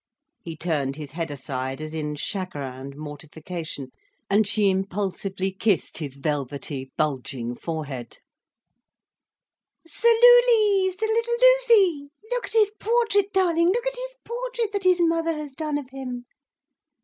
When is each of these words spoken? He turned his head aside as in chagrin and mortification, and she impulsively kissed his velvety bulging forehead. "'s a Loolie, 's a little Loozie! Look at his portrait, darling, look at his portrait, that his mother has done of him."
He 0.41 0.57
turned 0.57 0.95
his 0.95 1.11
head 1.11 1.29
aside 1.29 1.79
as 1.79 1.93
in 1.93 2.15
chagrin 2.15 2.73
and 2.73 2.95
mortification, 2.95 3.91
and 4.31 4.47
she 4.47 4.67
impulsively 4.67 5.51
kissed 5.51 5.99
his 5.99 6.15
velvety 6.15 6.89
bulging 6.97 7.53
forehead. 7.53 8.17
"'s 9.85 10.03
a 10.03 10.07
Loolie, 10.07 10.89
's 10.91 11.01
a 11.03 11.05
little 11.05 11.37
Loozie! 11.39 12.09
Look 12.31 12.47
at 12.47 12.53
his 12.53 12.71
portrait, 12.79 13.31
darling, 13.31 13.67
look 13.67 13.85
at 13.85 13.93
his 13.95 14.15
portrait, 14.25 14.73
that 14.73 14.85
his 14.85 14.99
mother 15.01 15.33
has 15.33 15.51
done 15.51 15.77
of 15.77 15.91
him." 15.91 16.25